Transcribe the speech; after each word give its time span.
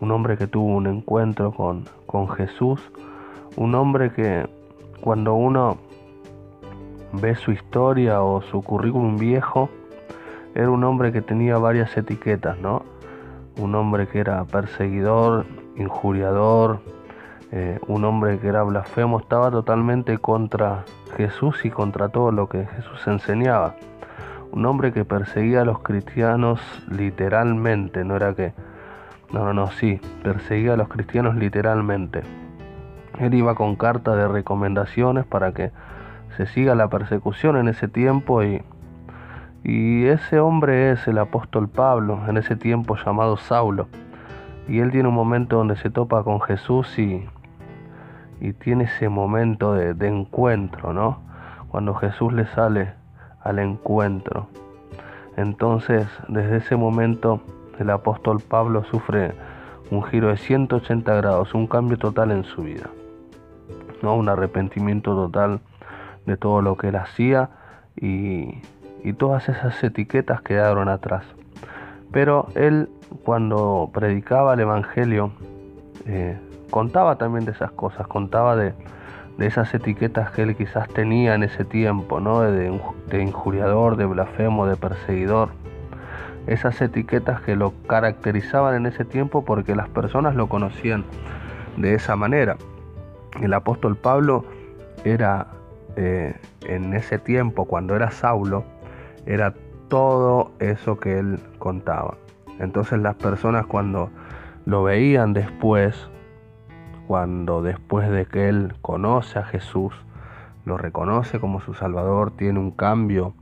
un 0.00 0.10
hombre 0.10 0.36
que 0.36 0.46
tuvo 0.46 0.76
un 0.76 0.86
encuentro 0.86 1.52
con, 1.52 1.84
con 2.06 2.28
Jesús, 2.28 2.80
un 3.56 3.74
hombre 3.74 4.12
que 4.12 4.48
cuando 5.00 5.34
uno 5.34 5.78
ve 7.12 7.34
su 7.34 7.52
historia 7.52 8.22
o 8.22 8.40
su 8.42 8.62
currículum 8.62 9.18
viejo, 9.18 9.68
era 10.54 10.70
un 10.70 10.84
hombre 10.84 11.12
que 11.12 11.22
tenía 11.22 11.58
varias 11.58 11.96
etiquetas, 11.96 12.58
¿no? 12.58 12.82
Un 13.58 13.74
hombre 13.74 14.06
que 14.06 14.20
era 14.20 14.44
perseguidor, 14.44 15.44
injuriador, 15.76 16.80
eh, 17.50 17.78
un 17.86 18.04
hombre 18.04 18.38
que 18.38 18.48
era 18.48 18.62
blasfemo, 18.62 19.20
estaba 19.20 19.50
totalmente 19.50 20.16
contra 20.18 20.84
Jesús 21.16 21.64
y 21.64 21.70
contra 21.70 22.08
todo 22.08 22.32
lo 22.32 22.48
que 22.48 22.66
Jesús 22.66 23.06
enseñaba. 23.06 23.74
Un 24.52 24.64
hombre 24.66 24.92
que 24.92 25.04
perseguía 25.04 25.62
a 25.62 25.64
los 25.64 25.80
cristianos 25.80 26.60
literalmente, 26.90 28.04
no 28.04 28.16
era 28.16 28.34
que... 28.34 28.52
No, 29.32 29.44
no, 29.44 29.54
no, 29.54 29.70
sí, 29.70 29.98
perseguía 30.22 30.74
a 30.74 30.76
los 30.76 30.88
cristianos 30.88 31.36
literalmente. 31.36 32.22
Él 33.18 33.34
iba 33.34 33.54
con 33.54 33.76
carta 33.76 34.14
de 34.14 34.28
recomendaciones 34.28 35.24
para 35.24 35.52
que 35.52 35.70
se 36.36 36.46
siga 36.46 36.74
la 36.74 36.88
persecución 36.88 37.56
en 37.56 37.68
ese 37.68 37.88
tiempo 37.88 38.42
y, 38.42 38.62
y 39.64 40.06
ese 40.06 40.38
hombre 40.38 40.90
es 40.92 41.06
el 41.08 41.18
apóstol 41.18 41.68
Pablo, 41.68 42.20
en 42.28 42.36
ese 42.36 42.56
tiempo 42.56 42.96
llamado 42.96 43.36
Saulo. 43.36 43.88
Y 44.68 44.80
él 44.80 44.90
tiene 44.90 45.08
un 45.08 45.14
momento 45.14 45.56
donde 45.56 45.76
se 45.76 45.90
topa 45.90 46.22
con 46.24 46.40
Jesús 46.40 46.98
y, 46.98 47.26
y 48.40 48.52
tiene 48.52 48.84
ese 48.84 49.08
momento 49.08 49.72
de, 49.74 49.94
de 49.94 50.08
encuentro, 50.08 50.92
¿no? 50.92 51.20
Cuando 51.68 51.94
Jesús 51.94 52.32
le 52.32 52.46
sale 52.46 52.92
al 53.42 53.58
encuentro. 53.58 54.48
Entonces, 55.36 56.06
desde 56.28 56.58
ese 56.58 56.76
momento, 56.76 57.40
el 57.82 57.90
apóstol 57.90 58.40
Pablo 58.40 58.84
sufre 58.84 59.32
un 59.90 60.02
giro 60.04 60.28
de 60.28 60.38
180 60.38 61.14
grados, 61.14 61.54
un 61.54 61.66
cambio 61.66 61.98
total 61.98 62.30
en 62.30 62.44
su 62.44 62.62
vida. 62.62 62.88
¿no? 64.02 64.16
Un 64.16 64.28
arrepentimiento 64.28 65.14
total 65.14 65.60
de 66.26 66.36
todo 66.36 66.62
lo 66.62 66.76
que 66.76 66.88
él 66.88 66.96
hacía 66.96 67.50
y, 67.96 68.60
todas 69.18 69.48
esas 69.48 69.82
etiquetas 69.82 70.42
quedaron 70.42 70.88
atrás. 70.88 71.24
Pero 72.12 72.46
él 72.54 72.88
cuando 73.24 73.90
predicaba 73.92 74.54
el 74.54 74.60
Evangelio 74.60 75.32
eh, 76.06 76.38
contaba 76.70 77.16
también 77.16 77.44
de 77.44 77.52
esas 77.52 77.72
cosas, 77.72 78.06
contaba 78.06 78.56
de, 78.56 78.74
esas 79.38 79.74
etiquetas 79.74 80.30
que 80.30 80.42
él 80.42 80.56
quizás 80.56 80.88
tenía 80.88 81.34
en 81.34 81.42
ese 81.42 81.64
tiempo, 81.64 82.20
¿no? 82.20 82.40
de, 82.42 82.80
de 83.08 83.22
injuriador, 83.22 83.96
de 83.96 84.06
blasfemo, 84.06 84.66
de 84.66 84.76
perseguidor. 84.76 85.50
Esas 86.46 86.80
etiquetas 86.80 87.40
que 87.42 87.56
lo 87.56 87.72
caracterizaban 87.86 88.74
en 88.74 88.86
ese 88.86 89.04
tiempo 89.04 89.44
porque 89.44 89.76
las 89.76 89.88
personas 89.88 90.34
lo 90.34 90.48
conocían 90.48 91.04
de 91.76 91.94
esa 91.94 92.16
manera. 92.16 92.56
El 93.40 93.52
apóstol 93.54 93.96
Pablo 93.96 94.44
era 95.04 95.48
eh, 95.96 96.34
en 96.62 96.94
ese 96.94 97.18
tiempo, 97.18 97.66
cuando 97.66 97.94
era 97.94 98.10
Saulo, 98.10 98.64
era 99.26 99.54
todo 99.88 100.52
eso 100.58 100.98
que 100.98 101.18
él 101.18 101.38
contaba. 101.58 102.16
Entonces 102.58 102.98
las 103.00 103.16
personas 103.16 103.66
cuando 103.66 104.10
lo 104.64 104.82
veían 104.82 105.32
después, 105.32 106.08
cuando 107.06 107.62
después 107.62 108.08
de 108.10 108.26
que 108.26 108.48
él 108.48 108.74
conoce 108.80 109.38
a 109.38 109.44
Jesús, 109.44 109.92
lo 110.64 110.78
reconoce 110.78 111.40
como 111.40 111.60
su 111.60 111.74
Salvador, 111.74 112.30
tiene 112.36 112.58
un 112.58 112.70
cambio 112.70 113.34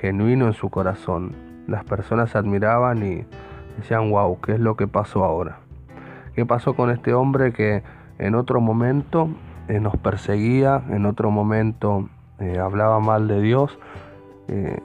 genuino 0.00 0.46
en 0.46 0.54
su 0.54 0.70
corazón, 0.70 1.36
las 1.68 1.84
personas 1.84 2.34
admiraban 2.34 3.04
y 3.04 3.24
decían, 3.76 4.10
wow, 4.10 4.40
¿qué 4.40 4.52
es 4.54 4.60
lo 4.60 4.76
que 4.76 4.88
pasó 4.88 5.22
ahora? 5.22 5.58
¿Qué 6.34 6.44
pasó 6.46 6.74
con 6.74 6.90
este 6.90 7.12
hombre 7.12 7.52
que 7.52 7.82
en 8.18 8.34
otro 8.34 8.60
momento 8.60 9.28
eh, 9.68 9.78
nos 9.78 9.96
perseguía, 9.96 10.82
en 10.88 11.04
otro 11.04 11.30
momento 11.30 12.08
eh, 12.40 12.58
hablaba 12.58 13.00
mal 13.00 13.28
de 13.28 13.40
Dios, 13.42 13.78
eh, 14.48 14.80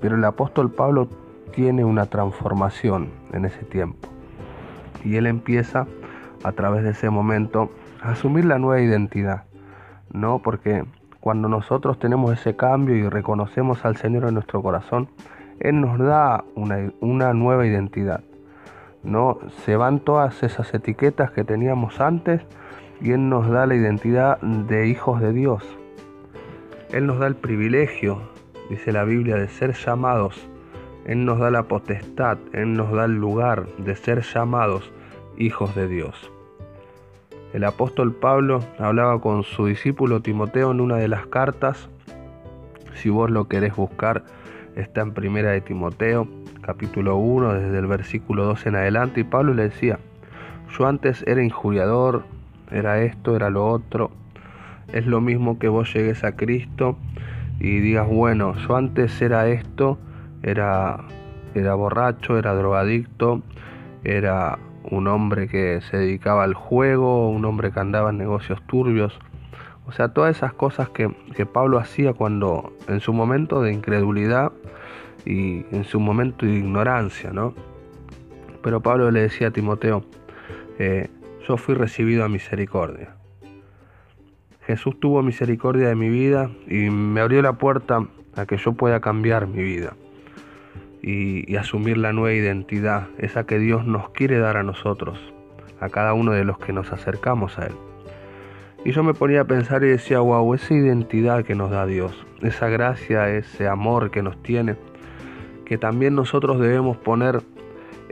pero 0.00 0.16
el 0.16 0.24
apóstol 0.24 0.70
Pablo 0.70 1.08
tiene 1.54 1.84
una 1.84 2.06
transformación 2.06 3.08
en 3.32 3.46
ese 3.46 3.64
tiempo. 3.64 4.08
Y 5.04 5.16
él 5.16 5.26
empieza 5.26 5.86
a 6.44 6.52
través 6.52 6.84
de 6.84 6.90
ese 6.90 7.08
momento 7.08 7.70
a 8.02 8.10
asumir 8.10 8.44
la 8.44 8.58
nueva 8.58 8.82
identidad, 8.82 9.44
¿no? 10.12 10.40
Porque 10.40 10.84
cuando 11.20 11.48
nosotros 11.48 11.98
tenemos 11.98 12.32
ese 12.32 12.54
cambio 12.54 12.94
y 12.96 13.08
reconocemos 13.08 13.84
al 13.84 13.96
Señor 13.96 14.24
en 14.24 14.34
nuestro 14.34 14.62
corazón, 14.62 15.08
Él 15.60 15.80
nos 15.80 15.98
da 15.98 16.44
una, 16.54 17.32
nueva 17.34 17.66
identidad, 17.66 18.22
¿no? 19.02 19.38
Se 19.64 19.76
van 19.76 20.00
todas 20.00 20.42
esas 20.42 20.72
etiquetas 20.72 21.30
que 21.32 21.44
teníamos 21.44 22.00
antes 22.00 22.42
y 23.00 23.12
Él 23.12 23.28
nos 23.28 23.48
da 23.48 23.66
la 23.66 23.74
identidad 23.74 24.40
de 24.40 24.86
hijos 24.86 25.20
de 25.20 25.32
Dios. 25.32 25.64
Él 26.90 27.06
nos 27.06 27.18
da 27.18 27.26
el 27.26 27.36
privilegio, 27.36 28.20
dice 28.70 28.92
la 28.92 29.04
Biblia, 29.04 29.36
de 29.36 29.48
ser 29.48 29.74
llamados. 29.74 30.48
Él 31.04 31.24
nos 31.24 31.38
da 31.38 31.50
la 31.50 31.64
potestad, 31.64 32.38
Él 32.52 32.74
nos 32.74 32.92
da 32.92 33.06
el 33.06 33.16
lugar 33.16 33.66
de 33.78 33.96
ser 33.96 34.22
llamados 34.22 34.92
hijos 35.36 35.74
de 35.74 35.88
Dios. 35.88 36.30
El 37.52 37.64
apóstol 37.64 38.14
Pablo 38.14 38.60
hablaba 38.78 39.20
con 39.20 39.42
su 39.42 39.66
discípulo 39.66 40.20
Timoteo 40.20 40.70
en 40.70 40.80
una 40.80 40.96
de 40.96 41.08
las 41.08 41.26
cartas. 41.26 41.88
Si 42.94 43.08
vos 43.08 43.30
lo 43.30 43.48
querés 43.48 43.74
buscar, 43.74 44.24
está 44.78 45.00
en 45.00 45.12
primera 45.12 45.50
de 45.50 45.60
Timoteo, 45.60 46.28
capítulo 46.60 47.16
1, 47.16 47.54
desde 47.54 47.78
el 47.78 47.86
versículo 47.86 48.44
2 48.44 48.66
en 48.66 48.76
adelante. 48.76 49.20
Y 49.20 49.24
Pablo 49.24 49.52
le 49.52 49.64
decía, 49.64 49.98
yo 50.76 50.86
antes 50.86 51.24
era 51.26 51.42
injuriador, 51.42 52.24
era 52.70 53.02
esto, 53.02 53.34
era 53.34 53.50
lo 53.50 53.66
otro. 53.66 54.10
Es 54.92 55.06
lo 55.06 55.20
mismo 55.20 55.58
que 55.58 55.68
vos 55.68 55.92
llegues 55.92 56.24
a 56.24 56.36
Cristo 56.36 56.96
y 57.58 57.80
digas, 57.80 58.06
bueno, 58.08 58.54
yo 58.54 58.76
antes 58.76 59.20
era 59.20 59.48
esto, 59.48 59.98
era, 60.42 61.04
era 61.54 61.74
borracho, 61.74 62.38
era 62.38 62.54
drogadicto, 62.54 63.42
era 64.04 64.58
un 64.84 65.08
hombre 65.08 65.48
que 65.48 65.80
se 65.90 65.98
dedicaba 65.98 66.44
al 66.44 66.54
juego, 66.54 67.28
un 67.30 67.44
hombre 67.44 67.72
que 67.72 67.80
andaba 67.80 68.10
en 68.10 68.18
negocios 68.18 68.62
turbios. 68.66 69.18
O 69.88 69.92
sea, 69.92 70.08
todas 70.08 70.36
esas 70.36 70.52
cosas 70.52 70.90
que, 70.90 71.08
Pablo 71.46 71.78
hacía 71.78 72.12
cuando, 72.12 72.72
en 72.88 73.00
su 73.00 73.14
momento 73.14 73.62
de 73.62 73.72
incredulidad 73.72 74.52
y 75.24 75.64
en 75.74 75.84
su 75.84 75.98
momento 75.98 76.44
de 76.44 76.52
ignorancia, 76.52 77.32
¿no? 77.32 77.54
Pero 78.62 78.82
Pablo 78.82 79.10
le 79.10 79.22
decía 79.22 79.48
a 79.48 79.50
Timoteo, 79.50 80.04
eh, 80.78 81.08
yo 81.48 81.56
fui 81.56 81.74
recibido 81.74 82.22
a 82.22 82.28
misericordia. 82.28 83.16
Jesús 84.66 85.00
tuvo 85.00 85.22
misericordia 85.22 85.88
de 85.88 85.94
mi 85.94 86.10
vida 86.10 86.50
y 86.66 86.90
me 86.90 87.22
abrió 87.22 87.40
la 87.40 87.54
puerta 87.54 88.06
a 88.36 88.44
que 88.44 88.58
yo 88.58 88.74
pueda 88.74 89.00
cambiar 89.00 89.46
mi 89.46 89.62
vida 89.62 89.94
y, 91.02 91.56
asumir 91.56 91.96
la 91.96 92.12
nueva 92.12 92.34
identidad, 92.34 93.08
esa 93.16 93.44
que 93.44 93.58
Dios 93.58 93.86
nos 93.86 94.10
quiere 94.10 94.38
dar 94.38 94.58
a 94.58 94.62
nosotros, 94.62 95.18
a 95.80 95.88
cada 95.88 96.12
uno 96.12 96.32
de 96.32 96.44
los 96.44 96.58
que 96.58 96.74
nos 96.74 96.92
acercamos 96.92 97.58
a 97.58 97.68
Él. 97.68 97.74
Y 98.84 98.92
yo 98.92 99.02
me 99.02 99.14
ponía 99.14 99.42
a 99.42 99.44
pensar 99.44 99.82
y 99.84 99.88
decía, 99.88 100.20
wow, 100.20 100.54
esa 100.54 100.74
identidad 100.74 101.44
que 101.44 101.54
nos 101.54 101.70
da 101.70 101.84
Dios, 101.86 102.26
esa 102.42 102.68
gracia, 102.68 103.28
ese 103.28 103.68
amor 103.68 104.10
que 104.10 104.22
nos 104.22 104.40
tiene, 104.42 104.76
que 105.64 105.78
también 105.78 106.14
nosotros 106.14 106.60
debemos 106.60 106.96
poner 106.96 107.42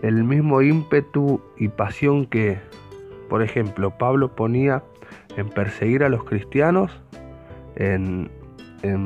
el 0.03 0.25
mismo 0.25 0.61
ímpetu 0.61 1.41
y 1.57 1.69
pasión 1.69 2.27
que 2.27 2.59
por 3.29 3.43
ejemplo, 3.43 3.91
Pablo 3.91 4.35
ponía 4.35 4.83
en 5.37 5.49
perseguir 5.49 6.05
a 6.05 6.09
los 6.09 6.25
cristianos, 6.25 7.01
en, 7.75 8.31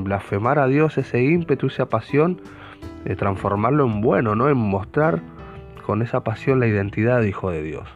blasfemar 0.04 0.58
a 0.58 0.66
Dios 0.66 0.98
ese 0.98 1.22
ímpetu, 1.22 1.68
esa 1.68 1.88
pasión, 1.88 2.40
de 3.04 3.16
transformarlo 3.16 3.86
en 3.86 4.02
bueno, 4.02 4.34
¿no? 4.34 4.50
En 4.50 4.58
mostrar 4.58 5.22
con 5.86 6.02
esa 6.02 6.22
pasión 6.22 6.60
la 6.60 6.66
identidad 6.66 7.20
de 7.20 7.28
hijo 7.28 7.50
de 7.50 7.62
Dios. 7.62 7.88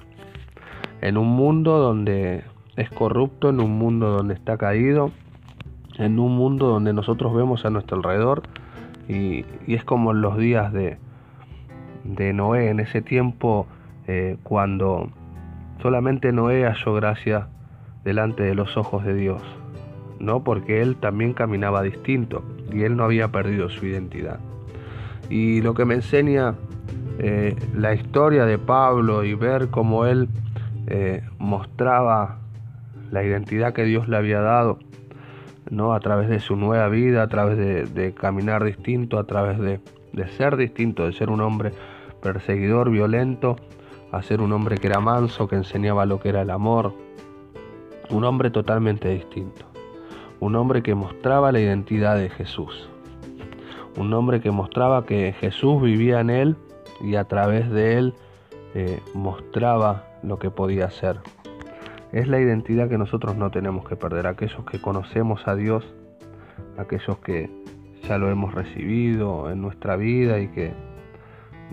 En 1.03 1.19
un 1.19 1.29
mundo 1.29 1.79
donde 1.79 2.43
es 2.76 2.91
corrupto, 2.91 3.50
en 3.50 3.61
un 3.61 3.79
mundo 3.79 4.11
donde 4.11 4.35
está 4.35 4.56
caído, 4.56 5.11
en 5.99 6.19
un 6.19 6.37
mundo 6.37 6.69
donde 6.69 6.93
nosotros 6.93 7.35
vemos 7.35 7.65
a 7.65 7.71
nuestro 7.71 7.97
alrededor 7.97 8.43
y, 9.09 9.44
es 9.67 9.85
como 9.85 10.12
en 10.12 10.21
los 10.21 10.37
días 10.38 10.73
de, 10.73 10.99
de 12.05 12.32
Noé, 12.32 12.71
en 12.71 12.81
ese 12.81 13.03
tiempo 13.03 13.67
eh, 14.06 14.37
cuando 14.43 15.09
Solamente 15.85 16.32
Noé 16.32 16.65
halló 16.65 16.94
gracia 16.94 17.49
delante 18.05 18.43
de 18.43 18.55
los 18.55 18.76
ojos 18.79 19.05
de 19.05 19.15
Dios, 19.15 19.43
no 20.19 20.43
porque 20.43 20.81
él 20.81 20.97
también 20.97 21.35
caminaba 21.35 21.82
distinto 21.82 22.43
y 22.73 22.85
él 22.85 22.97
no 22.97 23.05
había 23.05 23.29
perdido 23.29 23.69
su 23.69 23.85
identidad. 23.85 24.41
Y 25.29 25.61
lo 25.61 25.75
que 25.75 25.85
me 25.85 25.94
enseña 25.94 26.55
eh, 27.19 27.55
la 27.75 27.93
historia 27.93 28.47
de 28.47 28.56
Pablo 28.56 29.25
y 29.25 29.35
ver 29.35 29.69
cómo 29.69 30.06
él 30.06 30.29
eh, 30.87 31.23
mostraba 31.38 32.38
la 33.14 33.22
identidad 33.22 33.72
que 33.72 33.84
Dios 33.84 34.08
le 34.08 34.16
había 34.16 34.40
dado, 34.40 34.81
¿no? 35.70 35.94
a 35.94 36.00
través 36.00 36.28
de 36.28 36.40
su 36.40 36.56
nueva 36.56 36.88
vida, 36.88 37.22
a 37.22 37.28
través 37.28 37.56
de, 37.94 38.12
caminar 38.12 38.64
distinto, 38.64 39.20
a 39.20 39.25
través 39.25 39.61
de, 39.61 39.81
ser 40.37 40.56
distinto, 40.56 41.06
de 41.06 41.12
ser 41.12 41.31
un 41.31 41.40
hombre 41.40 41.70
perseguidor, 42.20 42.90
violento, 42.90 43.55
a 44.11 44.20
ser 44.20 44.40
un 44.40 44.52
hombre 44.52 44.78
que 44.78 44.88
era 44.88 44.99
manso, 44.99 45.46
que 45.46 45.55
enseñaba 45.55 46.06
lo 46.06 46.19
que 46.19 46.31
era 46.31 46.43
el 46.43 46.50
amor. 46.50 46.93
Un 48.11 48.25
hombre 48.25 48.50
totalmente 48.50 49.08
distinto. 49.08 49.64
Un 50.40 50.56
hombre 50.56 50.82
que 50.82 50.96
mostraba 50.96 51.52
la 51.52 51.61
identidad 51.61 52.16
de 52.16 52.31
Jesús. 52.31 52.88
Un 53.96 54.12
hombre 54.12 54.40
que 54.40 54.50
mostraba 54.50 55.06
que 55.06 55.34
Jesús 55.38 55.81
vivía 55.81 56.20
en 56.20 56.31
él 56.31 56.56
y 57.00 57.14
a 57.14 57.25
través 57.25 57.70
de 57.70 57.96
él 57.96 58.14
eh, 58.75 59.00
mostraba 59.14 60.05
lo 60.25 60.40
que 60.40 60.50
podía 60.50 60.90
ser. 60.90 61.20
Es 62.14 62.28
la 62.28 62.38
identidad 62.38 62.88
que 62.88 62.96
nosotros 62.96 63.34
no 63.34 63.50
tenemos 63.50 63.88
que 63.88 63.96
perder. 63.96 64.28
Aquellos 64.28 64.64
que 64.66 64.81
conocemos 64.81 65.49
a 65.49 65.56
Dios, 65.56 65.84
aquellos 66.78 67.19
que 67.19 67.50
ya 68.06 68.19
lo 68.19 68.31
hemos 68.31 68.55
recibido 68.55 69.50
en 69.50 69.61
nuestra 69.61 69.96
vida 69.96 70.38
y 70.38 70.46
que 70.46 70.72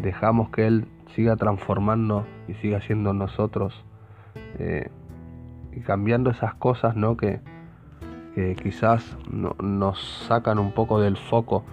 dejamos 0.02 0.50
que 0.50 0.66
Él 0.66 0.88
siga 1.16 1.36
transformando 1.36 2.26
y 2.48 2.56
siga 2.56 2.82
siendo 2.82 3.14
nosotros 3.14 3.86
eh, 4.58 4.90
y 5.74 5.82
cambiando 5.82 6.32
esas 6.32 6.56
cosas 6.56 6.96
¿no? 6.96 7.18
que, 7.18 7.40
quizás 8.64 9.16
nos 9.30 10.26
sacan 10.28 10.58
un 10.58 10.72
poco 10.72 11.00
del 11.00 11.18
foco 11.18 11.64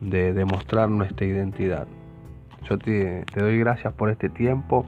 de 0.00 0.32
demostrar 0.32 0.90
nuestra 0.90 1.26
identidad. 1.26 1.88
Yo 2.70 2.78
te, 2.78 3.24
doy 3.34 3.58
gracias 3.58 3.92
por 3.94 4.10
este 4.10 4.28
tiempo 4.28 4.86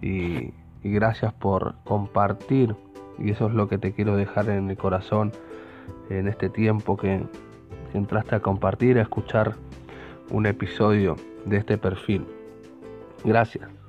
y, 0.00 0.52
gracias 0.92 1.32
por 1.32 1.74
compartir 1.84 2.74
y 3.18 3.30
eso 3.30 3.46
es 3.46 3.54
lo 3.54 3.68
que 3.68 3.78
te 3.78 3.92
quiero 3.92 4.16
dejar 4.16 4.48
en 4.48 4.70
el 4.70 4.76
corazón 4.76 5.32
en 6.10 6.28
este 6.28 6.48
tiempo 6.50 6.96
que 6.96 7.22
entraste 7.94 8.34
a 8.34 8.40
compartir, 8.40 8.98
a 8.98 9.02
escuchar 9.02 9.54
un 10.30 10.46
episodio 10.46 11.16
de 11.44 11.58
este 11.58 11.78
perfil. 11.78 12.26
Gracias. 13.24 13.83